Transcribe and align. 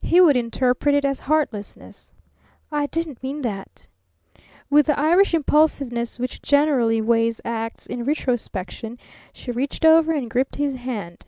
He 0.00 0.20
would 0.20 0.36
interpret 0.36 0.94
it 0.94 1.04
as 1.04 1.18
heartlessness. 1.18 2.14
"I 2.70 2.86
didn't 2.86 3.20
mean 3.20 3.42
that!" 3.42 3.88
With 4.70 4.86
the 4.86 4.96
Irish 4.96 5.34
impulsiveness 5.34 6.20
which 6.20 6.40
generally 6.40 7.00
weighs 7.00 7.40
acts 7.44 7.86
in 7.86 8.04
retrospection, 8.04 8.96
she 9.32 9.50
reached 9.50 9.84
over 9.84 10.12
and 10.12 10.30
gripped 10.30 10.54
his 10.54 10.76
hand. 10.76 11.26